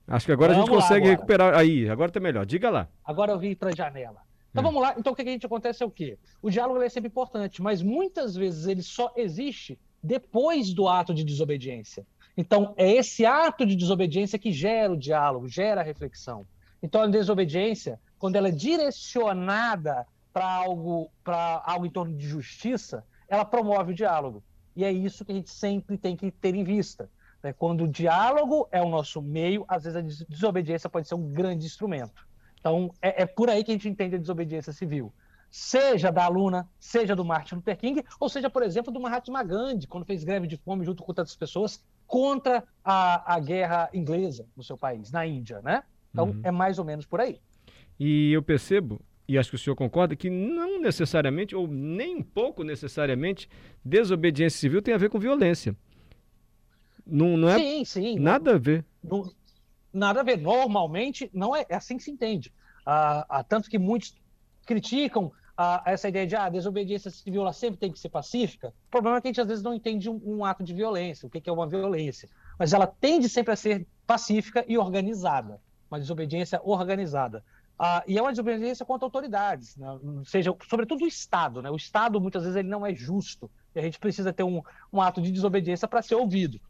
Acho 0.06 0.26
que 0.26 0.32
agora 0.32 0.52
vamos 0.52 0.68
a 0.68 0.72
gente 0.72 0.82
consegue 0.82 1.08
recuperar. 1.08 1.54
Aí, 1.54 1.88
agora 1.88 2.12
tá 2.12 2.20
melhor. 2.20 2.44
Diga 2.44 2.68
lá. 2.68 2.88
Agora 3.02 3.32
eu 3.32 3.38
vim 3.38 3.54
para 3.54 3.70
a 3.70 3.74
janela. 3.74 4.20
Então 4.50 4.62
é. 4.62 4.66
vamos 4.66 4.82
lá. 4.82 4.94
Então 4.98 5.14
o 5.14 5.16
que, 5.16 5.24
que 5.24 5.30
a 5.30 5.32
gente 5.32 5.46
acontece 5.46 5.82
é 5.82 5.86
o 5.86 5.90
quê? 5.90 6.18
O 6.42 6.50
diálogo 6.50 6.82
é 6.82 6.90
sempre 6.90 7.08
importante, 7.08 7.62
mas 7.62 7.80
muitas 7.80 8.36
vezes 8.36 8.66
ele 8.66 8.82
só 8.82 9.14
existe 9.16 9.78
depois 10.02 10.72
do 10.72 10.88
ato 10.88 11.12
de 11.12 11.24
desobediência. 11.24 12.06
Então, 12.36 12.74
é 12.76 12.92
esse 12.92 13.26
ato 13.26 13.66
de 13.66 13.74
desobediência 13.74 14.38
que 14.38 14.52
gera 14.52 14.92
o 14.92 14.96
diálogo, 14.96 15.48
gera 15.48 15.80
a 15.80 15.84
reflexão. 15.84 16.46
Então, 16.82 17.02
a 17.02 17.06
desobediência 17.06 18.00
quando 18.18 18.36
ela 18.36 18.48
é 18.48 18.52
direcionada 18.52 20.06
para 20.32 20.44
algo, 20.44 21.10
algo 21.64 21.86
em 21.86 21.90
torno 21.90 22.14
de 22.14 22.26
justiça, 22.26 23.04
ela 23.28 23.44
promove 23.44 23.92
o 23.92 23.94
diálogo. 23.94 24.42
E 24.74 24.84
é 24.84 24.92
isso 24.92 25.24
que 25.24 25.32
a 25.32 25.34
gente 25.34 25.50
sempre 25.50 25.96
tem 25.96 26.16
que 26.16 26.30
ter 26.30 26.54
em 26.54 26.64
vista. 26.64 27.08
Né? 27.42 27.52
Quando 27.52 27.84
o 27.84 27.88
diálogo 27.88 28.68
é 28.70 28.82
o 28.82 28.88
nosso 28.88 29.22
meio, 29.22 29.64
às 29.68 29.84
vezes 29.84 29.96
a 29.96 30.26
desobediência 30.28 30.90
pode 30.90 31.08
ser 31.08 31.14
um 31.14 31.28
grande 31.28 31.64
instrumento. 31.64 32.26
Então, 32.58 32.92
é, 33.00 33.22
é 33.22 33.26
por 33.26 33.48
aí 33.48 33.62
que 33.62 33.70
a 33.70 33.74
gente 33.74 33.88
entende 33.88 34.16
a 34.16 34.18
desobediência 34.18 34.72
civil 34.72 35.12
seja 35.50 36.10
da 36.10 36.24
aluna, 36.24 36.68
seja 36.78 37.16
do 37.16 37.24
Martin 37.24 37.56
Luther 37.56 37.76
King, 37.76 38.04
ou 38.20 38.28
seja, 38.28 38.50
por 38.50 38.62
exemplo, 38.62 38.92
do 38.92 39.00
Mahatma 39.00 39.42
Gandhi, 39.42 39.86
quando 39.86 40.04
fez 40.04 40.24
greve 40.24 40.46
de 40.46 40.56
fome 40.56 40.84
junto 40.84 41.02
com 41.02 41.10
outras 41.10 41.34
pessoas 41.34 41.82
contra 42.06 42.64
a, 42.84 43.34
a 43.34 43.40
guerra 43.40 43.88
inglesa 43.92 44.46
no 44.56 44.62
seu 44.62 44.76
país, 44.76 45.10
na 45.10 45.26
Índia, 45.26 45.60
né? 45.62 45.82
Então, 46.10 46.30
uhum. 46.30 46.40
é 46.42 46.50
mais 46.50 46.78
ou 46.78 46.84
menos 46.84 47.06
por 47.06 47.20
aí. 47.20 47.38
E 47.98 48.32
eu 48.32 48.42
percebo, 48.42 49.00
e 49.26 49.36
acho 49.36 49.50
que 49.50 49.56
o 49.56 49.58
senhor 49.58 49.76
concorda, 49.76 50.16
que 50.16 50.30
não 50.30 50.80
necessariamente, 50.80 51.54
ou 51.54 51.66
nem 51.66 52.16
um 52.16 52.22
pouco 52.22 52.62
necessariamente, 52.62 53.48
desobediência 53.84 54.58
civil 54.58 54.80
tem 54.80 54.94
a 54.94 54.98
ver 54.98 55.10
com 55.10 55.18
violência. 55.18 55.76
Não, 57.06 57.36
não 57.36 57.48
é 57.48 57.58
sim, 57.58 57.84
sim. 57.84 58.18
Nada 58.18 58.54
a 58.54 58.58
ver. 58.58 58.84
Não, 59.02 59.30
nada 59.92 60.20
a 60.20 60.22
ver. 60.22 60.38
Normalmente, 60.38 61.30
não 61.32 61.56
é, 61.56 61.64
é 61.68 61.74
assim 61.74 61.96
que 61.96 62.02
se 62.02 62.10
entende. 62.10 62.52
Ah, 62.84 63.26
ah, 63.28 63.44
tanto 63.44 63.68
que 63.68 63.78
muitos 63.78 64.14
criticam 64.66 65.32
ah, 65.60 65.82
essa 65.84 66.08
ideia 66.08 66.24
de 66.24 66.36
ah, 66.36 66.48
desobediência 66.48 67.10
civil 67.10 67.42
ela 67.42 67.52
sempre 67.52 67.80
tem 67.80 67.90
que 67.90 67.98
ser 67.98 68.08
pacífica. 68.08 68.68
O 68.68 68.90
problema 68.92 69.18
é 69.18 69.20
que 69.20 69.26
a 69.26 69.30
gente 69.30 69.40
às 69.40 69.48
vezes 69.48 69.64
não 69.64 69.74
entende 69.74 70.08
um, 70.08 70.20
um 70.24 70.44
ato 70.44 70.62
de 70.62 70.72
violência, 70.72 71.26
o 71.26 71.30
que, 71.30 71.40
que 71.40 71.50
é 71.50 71.52
uma 71.52 71.66
violência. 71.66 72.28
Mas 72.56 72.72
ela 72.72 72.86
tende 72.86 73.28
sempre 73.28 73.52
a 73.52 73.56
ser 73.56 73.84
pacífica 74.06 74.64
e 74.68 74.78
organizada. 74.78 75.60
Uma 75.90 75.98
desobediência 75.98 76.60
organizada. 76.62 77.42
Ah, 77.76 78.04
e 78.06 78.16
é 78.16 78.22
uma 78.22 78.30
desobediência 78.30 78.86
contra 78.86 79.04
autoridades, 79.04 79.76
né? 79.76 79.86
seja, 80.24 80.54
sobretudo 80.70 81.04
o 81.04 81.08
Estado. 81.08 81.60
Né? 81.60 81.70
O 81.70 81.76
Estado, 81.76 82.20
muitas 82.20 82.44
vezes, 82.44 82.56
ele 82.56 82.68
não 82.68 82.86
é 82.86 82.94
justo. 82.94 83.50
E 83.74 83.80
a 83.80 83.82
gente 83.82 83.98
precisa 83.98 84.32
ter 84.32 84.44
um, 84.44 84.62
um 84.92 85.00
ato 85.00 85.20
de 85.20 85.32
desobediência 85.32 85.88
para 85.88 86.02
ser 86.02 86.14
ouvido. 86.14 86.60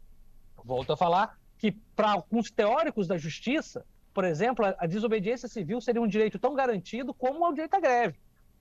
Volto 0.63 0.93
a 0.93 0.97
falar 0.97 1.37
que, 1.59 1.71
para 1.95 2.13
alguns 2.13 2.49
teóricos 2.49 3.07
da 3.07 3.17
justiça, 3.17 3.85
por 4.15 4.23
exemplo, 4.23 4.65
a, 4.65 4.87
desobediência 4.87 5.47
civil 5.47 5.79
seria 5.79 6.01
um 6.01 6.07
direito 6.07 6.39
tão 6.39 6.55
garantido 6.55 7.13
como 7.13 7.47
o 7.47 7.53
direito 7.53 7.75
à 7.75 7.79
greve. 7.79 8.17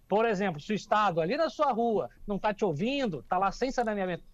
Por 0.08 0.24
exemplo, 0.24 0.58
se 0.58 0.72
o 0.72 0.74
Estado 0.74 1.20
ali 1.20 1.36
na 1.36 1.50
sua 1.50 1.70
rua 1.70 2.08
não 2.26 2.36
está 2.36 2.54
te 2.54 2.64
ouvindo, 2.64 3.20
está 3.20 3.36
lá 3.36 3.52
sem 3.52 3.70
saneamento, 3.70 4.24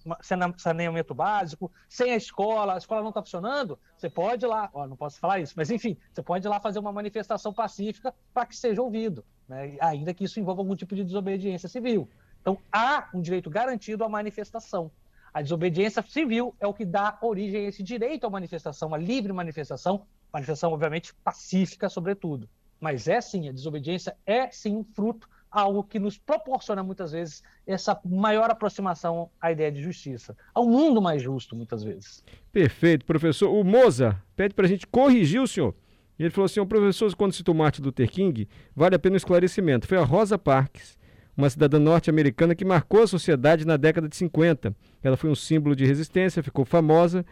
saneamento, 0.56 1.12
básico, 1.12 1.70
sem 1.88 2.12
a 2.12 2.16
escola, 2.16 2.74
a 2.74 2.78
escola 2.78 3.02
não 3.02 3.08
está 3.08 3.20
funcionando, 3.20 3.76
você 3.96 4.08
pode 4.08 4.44
ir 4.44 4.48
lá, 4.48 4.70
ó, 4.72 4.86
não 4.86 4.96
posso 4.96 5.18
falar 5.18 5.40
isso, 5.40 5.54
mas 5.56 5.70
enfim, 5.72 5.96
você 6.12 6.22
pode 6.22 6.46
ir 6.46 6.48
lá 6.48 6.60
fazer 6.60 6.78
uma 6.78 6.92
manifestação 6.92 7.52
pacífica 7.52 8.14
para 8.32 8.46
que 8.46 8.56
seja 8.56 8.80
ouvido, 8.80 9.24
né? 9.48 9.76
ainda 9.80 10.14
que 10.14 10.22
isso 10.22 10.38
envolva 10.38 10.62
algum 10.62 10.76
tipo 10.76 10.94
de 10.94 11.02
desobediência 11.02 11.68
civil. 11.68 12.08
Então, 12.40 12.56
há 12.70 13.08
um 13.12 13.20
direito 13.20 13.50
garantido 13.50 14.04
à 14.04 14.08
manifestação. 14.08 14.92
A 15.32 15.42
desobediência 15.42 16.00
civil 16.02 16.54
é 16.60 16.66
o 16.68 16.72
que 16.72 16.84
dá 16.84 17.18
origem 17.20 17.64
a 17.64 17.68
esse 17.68 17.82
direito 17.82 18.24
à 18.24 18.30
manifestação, 18.30 18.94
à 18.94 18.98
livre 18.98 19.32
manifestação, 19.32 20.06
manifestação, 20.32 20.72
obviamente, 20.72 21.12
pacífica, 21.24 21.88
sobretudo. 21.88 22.48
Mas 22.78 23.08
é 23.08 23.20
sim, 23.20 23.48
a 23.48 23.52
desobediência 23.52 24.16
é 24.24 24.48
sim 24.50 24.76
um 24.76 24.84
fruto, 24.84 25.28
algo 25.54 25.84
que 25.84 25.98
nos 25.98 26.18
proporciona 26.18 26.82
muitas 26.82 27.12
vezes 27.12 27.42
essa 27.66 27.98
maior 28.04 28.50
aproximação 28.50 29.30
à 29.40 29.52
ideia 29.52 29.70
de 29.70 29.80
justiça, 29.80 30.36
ao 30.52 30.66
mundo 30.66 31.00
mais 31.00 31.22
justo, 31.22 31.54
muitas 31.54 31.84
vezes. 31.84 32.24
Perfeito, 32.52 33.04
professor. 33.04 33.48
O 33.48 33.62
Moza 33.62 34.20
pede 34.34 34.54
para 34.54 34.66
a 34.66 34.68
gente 34.68 34.86
corrigir 34.86 35.40
o 35.40 35.46
senhor. 35.46 35.74
Ele 36.18 36.30
falou 36.30 36.46
assim: 36.46 36.60
o 36.60 36.66
professor, 36.66 37.14
quando 37.14 37.32
citou 37.32 37.54
Martin 37.54 37.82
Luther 37.82 38.10
King, 38.10 38.48
vale 38.74 38.96
a 38.96 38.98
pena 38.98 39.14
um 39.14 39.16
esclarecimento. 39.16 39.86
Foi 39.86 39.98
a 39.98 40.04
Rosa 40.04 40.36
Parks 40.36 40.98
uma 41.36 41.50
cidadã 41.50 41.78
norte-americana 41.78 42.54
que 42.54 42.64
marcou 42.64 43.02
a 43.02 43.06
sociedade 43.06 43.66
na 43.66 43.76
década 43.76 44.08
de 44.08 44.16
50. 44.16 44.74
Ela 45.02 45.16
foi 45.16 45.30
um 45.30 45.34
símbolo 45.34 45.74
de 45.74 45.84
resistência, 45.84 46.42
ficou 46.42 46.64
famosa 46.64 47.26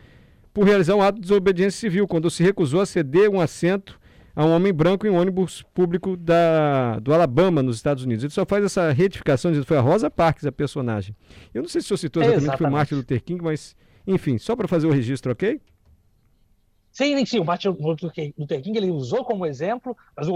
por 0.53 0.65
realizar 0.65 0.97
um 0.97 1.03
ato 1.03 1.17
de 1.17 1.23
desobediência 1.23 1.79
civil, 1.79 2.07
quando 2.07 2.31
se 2.31 2.43
recusou 2.43 2.81
a 2.81 2.87
ceder 2.87 3.31
um 3.31 3.41
assento 3.41 3.99
a 4.35 4.45
um 4.45 4.55
homem 4.55 4.73
branco 4.73 5.07
em 5.07 5.11
um 5.11 5.17
ônibus 5.17 5.63
público 5.75 6.17
da, 6.17 6.99
do 6.99 7.13
Alabama, 7.13 7.63
nos 7.63 7.77
Estados 7.77 8.05
Unidos. 8.05 8.25
Ele 8.25 8.33
só 8.33 8.47
faz 8.47 8.65
essa 8.65 8.91
retificação, 8.93 9.51
dizendo 9.51 9.65
que 9.65 9.69
foi 9.69 9.77
a 9.77 9.83
Rosa 9.83 10.11
Parks 10.11 10.47
a 10.47 10.53
personagem. 10.53 11.15
Eu 11.53 11.63
não 11.63 11.69
sei 11.69 11.81
se 11.81 11.87
o 11.87 11.89
senhor 11.89 11.99
citou 11.99 12.23
exatamente, 12.23 12.45
exatamente. 12.45 12.57
que 12.57 12.65
foi 12.65 12.69
o 12.69 12.73
Martin 12.73 12.95
Luther 12.95 13.23
King, 13.23 13.43
mas, 13.43 13.77
enfim, 14.07 14.39
só 14.39 14.57
para 14.57 14.67
fazer 14.67 14.87
o 14.87 14.91
registro, 14.91 15.33
ok? 15.33 15.61
Sim, 16.91 17.25
sim, 17.25 17.41
o 17.41 17.45
Martin 17.45 17.69
Luther 17.69 18.63
King 18.63 18.77
ele 18.77 18.91
usou 18.91 19.25
como 19.25 19.47
exemplo, 19.47 19.97
mas 20.15 20.29
o, 20.29 20.35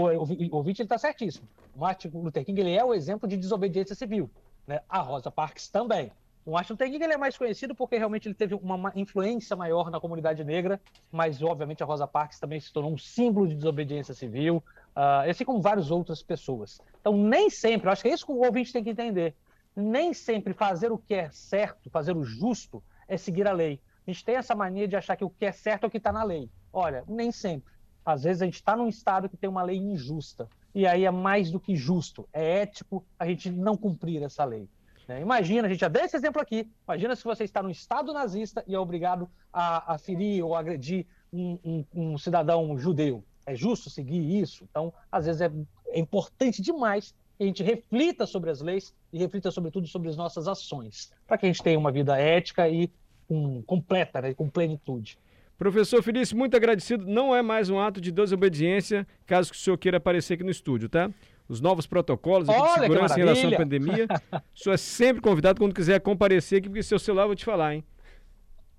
ouvinte 0.51 0.81
está 0.81 0.97
certíssimo. 0.97 1.47
O 1.75 1.79
Martin 1.79 2.09
Luther 2.09 2.43
King 2.43 2.59
ele 2.59 2.71
é 2.71 2.83
o 2.83 2.93
exemplo 2.93 3.27
de 3.29 3.37
desobediência 3.37 3.95
civil. 3.95 4.29
Né? 4.65 4.81
A 4.89 4.99
Rosa 4.99 5.29
Parks 5.29 5.69
também. 5.69 6.11
O 6.47 6.51
Martin 6.51 6.71
Luther 6.71 6.89
King 6.89 7.03
ele 7.03 7.13
é 7.13 7.17
mais 7.17 7.37
conhecido 7.37 7.75
porque 7.75 7.97
realmente 7.97 8.25
ele 8.25 8.33
teve 8.33 8.55
uma 8.55 8.93
influência 8.95 9.53
maior 9.53 9.91
na 9.91 9.99
comunidade 9.99 10.45
negra, 10.45 10.79
mas 11.11 11.43
obviamente 11.43 11.83
a 11.83 11.85
Rosa 11.85 12.07
Parks 12.07 12.39
também 12.39 12.57
se 12.57 12.71
tornou 12.71 12.93
um 12.93 12.97
símbolo 12.97 13.49
de 13.49 13.53
desobediência 13.53 14.13
civil, 14.13 14.63
uh, 14.95 15.29
assim 15.29 15.43
como 15.43 15.61
várias 15.61 15.91
outras 15.91 16.23
pessoas. 16.23 16.79
Então, 17.01 17.17
nem 17.17 17.49
sempre, 17.49 17.89
eu 17.89 17.91
acho 17.91 18.01
que 18.01 18.07
é 18.07 18.13
isso 18.13 18.25
que 18.25 18.31
o 18.31 18.45
ouvinte 18.45 18.71
tem 18.71 18.81
que 18.81 18.89
entender, 18.89 19.35
nem 19.75 20.13
sempre 20.13 20.53
fazer 20.53 20.89
o 20.89 20.97
que 20.97 21.15
é 21.15 21.29
certo, 21.31 21.89
fazer 21.89 22.15
o 22.15 22.23
justo, 22.23 22.81
é 23.09 23.17
seguir 23.17 23.45
a 23.45 23.51
lei. 23.51 23.81
A 24.07 24.11
gente 24.11 24.23
tem 24.23 24.37
essa 24.37 24.55
mania 24.55 24.87
de 24.87 24.95
achar 24.95 25.17
que 25.17 25.25
o 25.25 25.29
que 25.29 25.45
é 25.45 25.51
certo 25.51 25.83
é 25.83 25.87
o 25.87 25.91
que 25.91 25.97
está 25.97 26.13
na 26.13 26.23
lei. 26.23 26.49
Olha, 26.71 27.03
nem 27.09 27.29
sempre. 27.29 27.73
Às 28.05 28.23
vezes 28.23 28.41
a 28.41 28.45
gente 28.45 28.55
está 28.55 28.73
num 28.73 28.87
estado 28.87 29.27
que 29.27 29.35
tem 29.35 29.49
uma 29.49 29.63
lei 29.63 29.75
injusta. 29.75 30.47
E 30.73 30.87
aí 30.87 31.03
é 31.03 31.11
mais 31.11 31.51
do 31.51 31.59
que 31.59 31.75
justo. 31.75 32.25
É 32.31 32.61
ético 32.61 33.05
a 33.19 33.25
gente 33.25 33.51
não 33.51 33.75
cumprir 33.75 34.23
essa 34.23 34.45
lei. 34.45 34.69
Né? 35.07 35.21
Imagina, 35.21 35.67
a 35.67 35.69
gente 35.69 35.79
já 35.79 35.87
deu 35.87 36.03
esse 36.03 36.15
exemplo 36.15 36.41
aqui. 36.41 36.69
Imagina 36.87 37.15
se 37.15 37.23
você 37.23 37.43
está 37.43 37.63
num 37.63 37.69
estado 37.69 38.11
nazista 38.11 38.63
e 38.67 38.75
é 38.75 38.79
obrigado 38.79 39.29
a, 39.51 39.93
a 39.93 39.97
ferir 39.97 40.43
ou 40.43 40.55
agredir 40.55 41.05
um, 41.31 41.57
um, 41.63 41.85
um, 41.93 42.17
cidadão 42.17 42.77
judeu. 42.77 43.23
É 43.45 43.55
justo 43.55 43.89
seguir 43.89 44.39
isso? 44.39 44.65
Então, 44.69 44.93
às 45.11 45.25
vezes 45.25 45.41
é, 45.41 45.51
é 45.89 45.99
importante 45.99 46.61
demais 46.61 47.15
que 47.37 47.43
a 47.43 47.47
gente 47.47 47.63
reflita 47.63 48.25
sobre 48.25 48.49
as 48.49 48.61
leis 48.61 48.93
e 49.13 49.17
reflita, 49.17 49.51
sobretudo, 49.51 49.87
sobre 49.87 50.09
as 50.09 50.17
nossas 50.17 50.47
ações, 50.47 51.13
para 51.25 51.37
que 51.37 51.45
a 51.45 51.49
gente 51.49 51.63
tenha 51.63 51.77
uma 51.77 51.91
vida 51.91 52.17
ética 52.17 52.67
e 52.67 52.91
com, 53.27 53.61
completa, 53.61 54.21
né, 54.21 54.33
com 54.33 54.49
plenitude. 54.49 55.17
Professor 55.57 56.03
Felício, 56.03 56.37
muito 56.37 56.55
agradecido. 56.55 57.05
Não 57.05 57.35
é 57.35 57.41
mais 57.41 57.69
um 57.69 57.79
ato 57.79 57.99
de 57.99 58.11
desobediência, 58.11 59.07
caso 59.25 59.51
que 59.51 59.57
o 59.57 59.59
senhor 59.59 59.77
queira 59.77 59.97
aparecer 59.97 60.35
aqui 60.35 60.43
no 60.43 60.51
estúdio, 60.51 60.87
tá? 60.87 61.09
Os 61.47 61.61
novos 61.61 61.87
protocolos 61.87 62.49
aqui 62.49 62.61
de 62.61 62.79
segurança 62.81 63.15
em 63.15 63.23
relação 63.23 63.49
à 63.49 63.55
pandemia. 63.55 64.07
o 64.53 64.59
senhor 64.59 64.73
é 64.73 64.77
sempre 64.77 65.21
convidado 65.21 65.59
quando 65.59 65.73
quiser 65.73 65.99
comparecer 66.01 66.59
aqui, 66.59 66.67
porque 66.67 66.83
seu 66.83 66.99
celular 66.99 67.23
eu 67.23 67.27
vou 67.27 67.35
te 67.35 67.45
falar, 67.45 67.75
hein? 67.75 67.83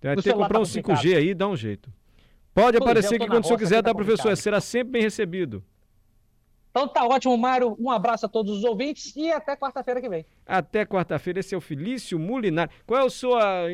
Vai 0.03 0.17
ter 0.17 0.23
que 0.23 0.33
comprar 0.33 0.49
tá 0.51 0.61
um 0.61 0.63
5G 0.63 1.17
aí, 1.17 1.35
dá 1.35 1.49
um 1.49 1.57
jeito. 1.57 1.91
Pode 2.55 2.77
aparecer 2.77 3.17
aqui 3.17 3.27
quando 3.27 3.45
o 3.45 3.47
senhor 3.47 3.59
quiser, 3.59 3.83
tá, 3.83 3.95
professor? 3.95 4.37
Será 4.37 4.61
sempre 4.61 4.93
bem 4.93 5.03
recebido. 5.03 5.65
Então 6.71 6.87
tá 6.87 7.05
ótimo, 7.05 7.37
Mário. 7.37 7.77
Um 7.81 7.91
abraço 7.91 8.27
a 8.27 8.29
todos 8.29 8.59
os 8.59 8.65
ouvintes 8.65 9.15
e 9.17 9.33
até 9.33 9.57
quarta-feira 9.57 10.01
que 10.01 10.09
vem. 10.09 10.25
Até 10.47 10.85
quarta-feira. 10.85 11.41
Esse 11.41 11.55
é 11.55 11.59
o 11.59 11.61
Felício 11.61 12.19
Mulinar. 12.19 12.71
Qual 12.87 13.01
é 13.01 13.05
o 13.05 13.11
seu, 13.11 13.31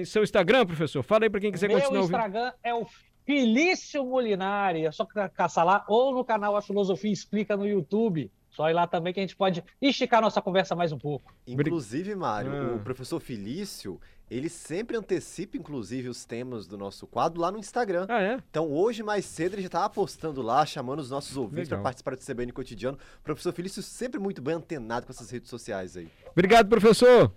seu 0.06 0.22
Instagram, 0.22 0.64
professor? 0.64 1.02
Fala 1.02 1.24
aí 1.24 1.30
para 1.30 1.40
quem 1.40 1.52
quiser 1.52 1.68
Meu 1.68 1.78
continuar 1.80 2.00
ouvindo. 2.00 2.16
Meu 2.16 2.26
Instagram 2.26 2.52
é 2.62 2.74
o 2.74 2.86
Felício 3.26 4.04
Mulinari. 4.04 4.86
É 4.86 4.92
só 4.92 5.04
caçar 5.34 5.66
lá 5.66 5.84
ou 5.88 6.14
no 6.14 6.24
canal 6.24 6.56
A 6.56 6.62
Filosofia 6.62 7.12
Explica 7.12 7.56
no 7.56 7.66
YouTube. 7.66 8.30
Só 8.54 8.70
ir 8.70 8.72
lá 8.72 8.86
também 8.86 9.12
que 9.12 9.18
a 9.18 9.22
gente 9.22 9.36
pode 9.36 9.64
esticar 9.82 10.20
nossa 10.20 10.40
conversa 10.40 10.76
mais 10.76 10.92
um 10.92 10.98
pouco. 10.98 11.34
Inclusive, 11.46 12.14
Mário, 12.14 12.52
ah. 12.52 12.74
o 12.76 12.78
professor 12.78 13.18
Felício, 13.18 14.00
ele 14.30 14.48
sempre 14.48 14.96
antecipa, 14.96 15.56
inclusive, 15.56 16.08
os 16.08 16.24
temas 16.24 16.66
do 16.66 16.78
nosso 16.78 17.04
quadro 17.04 17.40
lá 17.40 17.50
no 17.50 17.58
Instagram. 17.58 18.06
Ah, 18.08 18.22
é? 18.22 18.38
Então, 18.48 18.70
hoje, 18.70 19.02
mais 19.02 19.24
cedo, 19.24 19.54
ele 19.54 19.62
já 19.62 19.66
está 19.66 19.84
apostando 19.84 20.40
lá, 20.40 20.64
chamando 20.64 21.00
os 21.00 21.10
nossos 21.10 21.36
ouvintes 21.36 21.68
para 21.68 21.78
participar 21.78 22.14
do 22.14 22.24
CBN 22.24 22.52
Cotidiano. 22.52 22.96
O 23.20 23.24
professor 23.24 23.52
Felício 23.52 23.82
sempre 23.82 24.20
muito 24.20 24.40
bem 24.40 24.54
antenado 24.54 25.04
com 25.04 25.12
essas 25.12 25.30
redes 25.30 25.50
sociais 25.50 25.96
aí. 25.96 26.08
Obrigado, 26.30 26.68
professor. 26.68 27.32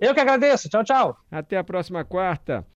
Eu 0.00 0.14
que 0.14 0.20
agradeço. 0.20 0.68
Tchau, 0.68 0.84
tchau. 0.84 1.16
Até 1.30 1.56
a 1.56 1.64
próxima 1.64 2.04
quarta. 2.04 2.66